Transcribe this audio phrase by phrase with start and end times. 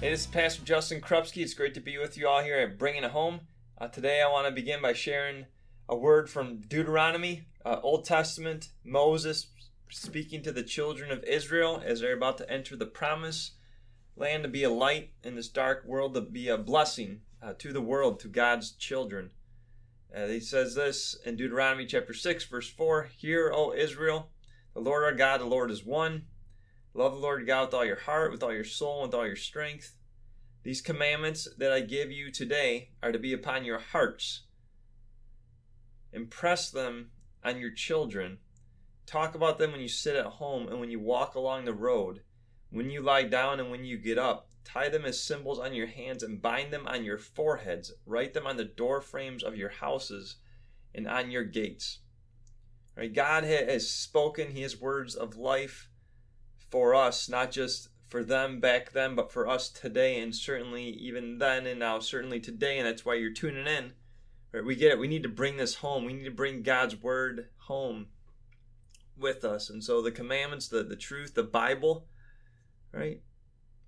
[0.00, 1.42] this is Pastor Justin Krupski.
[1.42, 3.40] It's great to be with you all here at Bringing It Home.
[3.78, 5.46] Uh, today, I want to begin by sharing
[5.88, 9.46] a word from Deuteronomy, uh, Old Testament, Moses
[9.88, 13.52] speaking to the children of Israel as they're about to enter the promise
[14.16, 17.72] land to be a light in this dark world, to be a blessing uh, to
[17.72, 19.30] the world, to God's children.
[20.14, 24.28] Uh, he says this in Deuteronomy chapter 6, verse 4 Hear, O Israel,
[24.74, 26.26] the Lord our God, the Lord is one.
[26.96, 29.36] Love the Lord God with all your heart, with all your soul, with all your
[29.36, 29.98] strength.
[30.62, 34.44] These commandments that I give you today are to be upon your hearts.
[36.10, 37.10] Impress them
[37.44, 38.38] on your children.
[39.04, 42.22] Talk about them when you sit at home and when you walk along the road,
[42.70, 44.48] when you lie down and when you get up.
[44.64, 47.92] Tie them as symbols on your hands and bind them on your foreheads.
[48.06, 50.36] Write them on the door frames of your houses
[50.94, 51.98] and on your gates.
[52.96, 53.12] Right?
[53.12, 55.90] God has spoken His words of life
[56.70, 61.38] for us, not just for them back then, but for us today, and certainly even
[61.38, 63.92] then and now, certainly today, and that's why you're tuning in.
[64.52, 64.64] Right?
[64.64, 64.98] We get it.
[64.98, 66.04] We need to bring this home.
[66.04, 68.06] We need to bring God's word home
[69.18, 69.70] with us.
[69.70, 72.06] And so the commandments, the, the truth, the Bible,
[72.92, 73.20] right?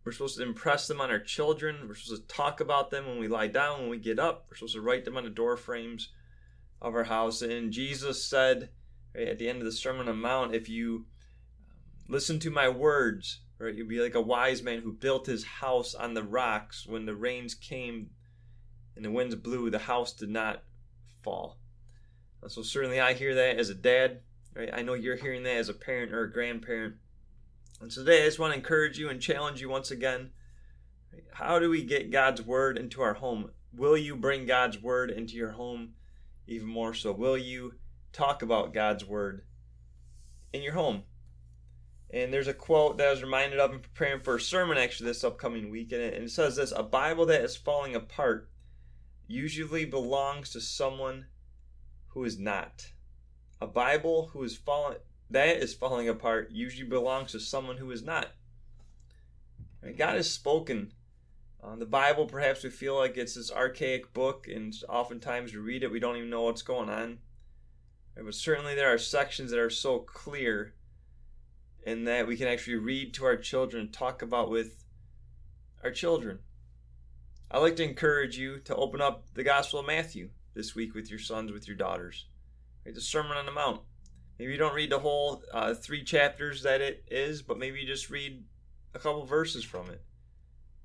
[0.04, 1.86] We're supposed to impress them on our children.
[1.86, 4.46] We're supposed to talk about them when we lie down, when we get up.
[4.48, 6.08] We're supposed to write them on the door frames
[6.80, 7.42] of our house.
[7.42, 8.70] And Jesus said
[9.14, 11.06] right, at the end of the Sermon on the Mount, if you
[12.08, 13.74] Listen to my words, right?
[13.74, 16.86] You'll be like a wise man who built his house on the rocks.
[16.86, 18.10] When the rains came
[18.96, 20.62] and the winds blew, the house did not
[21.22, 21.58] fall.
[22.42, 24.20] Uh, so certainly I hear that as a dad,
[24.54, 24.70] right?
[24.72, 26.94] I know you're hearing that as a parent or a grandparent.
[27.80, 30.30] And so today I just want to encourage you and challenge you once again.
[31.32, 33.50] How do we get God's word into our home?
[33.74, 35.94] Will you bring God's word into your home
[36.46, 37.12] even more so?
[37.12, 37.74] Will you
[38.12, 39.44] talk about God's word
[40.52, 41.02] in your home?
[42.10, 45.08] And there's a quote that I was reminded of in preparing for a sermon actually
[45.08, 46.02] this upcoming weekend.
[46.02, 48.48] and it, says this A Bible that is falling apart
[49.26, 51.26] usually belongs to someone
[52.08, 52.92] who is not.
[53.60, 54.98] A Bible who is falling
[55.30, 58.28] that is falling apart usually belongs to someone who is not.
[59.96, 60.92] God has spoken.
[61.62, 65.82] Uh, the Bible, perhaps we feel like it's this archaic book, and oftentimes we read
[65.82, 67.18] it, we don't even know what's going on.
[68.16, 70.74] But certainly there are sections that are so clear
[71.88, 74.84] and that we can actually read to our children, talk about with
[75.82, 76.38] our children.
[77.50, 81.08] I'd like to encourage you to open up the Gospel of Matthew this week with
[81.08, 82.26] your sons, with your daughters.
[82.84, 83.80] Read the Sermon on the Mount.
[84.38, 87.86] Maybe you don't read the whole uh, three chapters that it is, but maybe you
[87.86, 88.44] just read
[88.94, 90.02] a couple verses from it.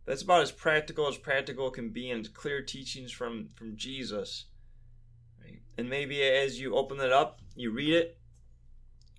[0.05, 4.45] That's about as practical as practical can be, and clear teachings from from Jesus.
[5.43, 5.59] Right?
[5.77, 8.17] And maybe as you open it up, you read it,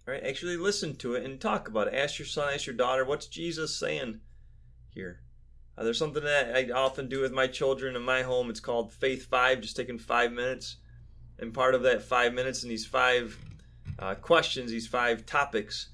[0.07, 0.23] right?
[0.25, 1.95] Actually listen to it and talk about it.
[1.95, 4.21] Ask your son, ask your daughter, what's Jesus saying
[4.91, 5.21] here?
[5.77, 8.49] Uh, there's something that I often do with my children in my home.
[8.49, 10.77] It's called Faith Five, just taking five minutes.
[11.39, 13.37] And part of that five minutes and these five
[13.99, 15.89] uh, questions, these five topics,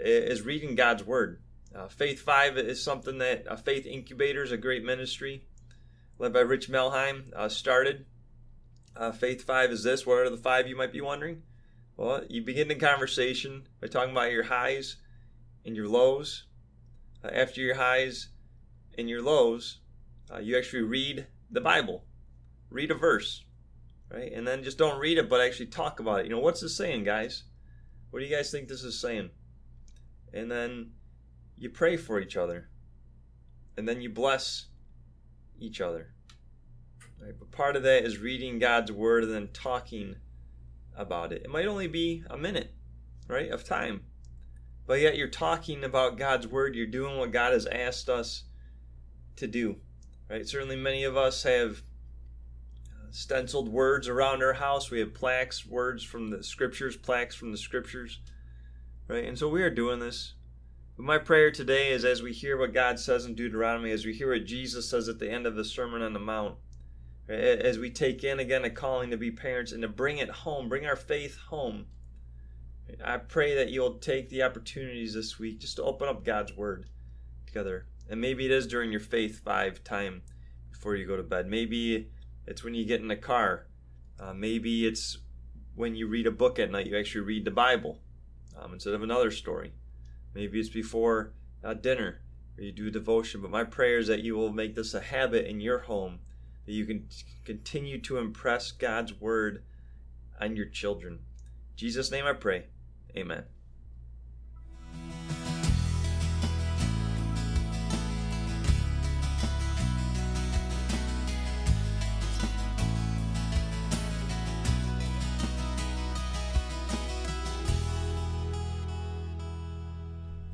[0.00, 1.40] is reading God's Word.
[1.74, 5.44] Uh, Faith Five is something that uh, Faith Inkubator is a great ministry
[6.18, 8.06] led by Rich Melheim uh, started.
[8.96, 10.04] Uh, Faith Five is this.
[10.04, 11.42] What are the five you might be wondering?
[12.00, 14.96] Well, you begin the conversation by talking about your highs
[15.66, 16.46] and your lows.
[17.22, 18.28] Uh, after your highs
[18.96, 19.80] and your lows,
[20.32, 22.06] uh, you actually read the Bible,
[22.70, 23.44] read a verse,
[24.10, 24.32] right?
[24.32, 26.24] And then just don't read it, but actually talk about it.
[26.24, 27.44] You know, what's this saying, guys?
[28.08, 29.28] What do you guys think this is saying?
[30.32, 30.92] And then
[31.58, 32.70] you pray for each other,
[33.76, 34.68] and then you bless
[35.58, 36.14] each other.
[37.22, 37.34] Right?
[37.38, 40.16] But part of that is reading God's word and then talking
[41.00, 41.42] about it.
[41.44, 42.72] It might only be a minute,
[43.28, 44.02] right, of time.
[44.86, 48.44] But yet you're talking about God's word, you're doing what God has asked us
[49.36, 49.76] to do.
[50.28, 50.46] Right?
[50.46, 51.82] Certainly many of us have
[52.88, 54.90] uh, stenciled words around our house.
[54.90, 58.20] We have plaques, words from the scriptures, plaques from the scriptures.
[59.08, 59.24] Right?
[59.24, 60.34] And so we are doing this.
[60.96, 64.12] But my prayer today is as we hear what God says in Deuteronomy, as we
[64.12, 66.56] hear what Jesus says at the end of the Sermon on the Mount,
[67.30, 70.68] as we take in again a calling to be parents and to bring it home,
[70.68, 71.86] bring our faith home.
[73.04, 76.86] I pray that you'll take the opportunities this week just to open up God's Word
[77.46, 77.86] together.
[78.08, 80.22] And maybe it is during your faith five time
[80.72, 81.46] before you go to bed.
[81.46, 82.10] Maybe
[82.46, 83.68] it's when you get in the car.
[84.18, 85.18] Uh, maybe it's
[85.76, 88.00] when you read a book at night, you actually read the Bible
[88.58, 89.72] um, instead of another story.
[90.34, 92.22] Maybe it's before uh, dinner
[92.58, 93.40] or you do devotion.
[93.40, 96.18] But my prayer is that you will make this a habit in your home
[96.66, 97.06] that you can
[97.44, 99.62] continue to impress God's word
[100.40, 101.14] on your children.
[101.14, 102.66] In Jesus' name I pray.
[103.16, 103.44] Amen.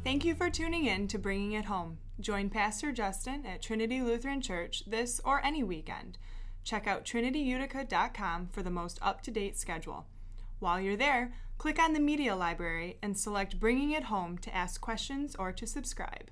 [0.06, 1.98] Thank you for tuning in to Bringing It Home.
[2.20, 6.16] Join Pastor Justin at Trinity Lutheran Church this or any weekend.
[6.62, 10.06] Check out trinityutica.com for the most up to date schedule.
[10.60, 14.80] While you're there, click on the Media Library and select Bringing It Home to ask
[14.80, 16.30] questions or to subscribe.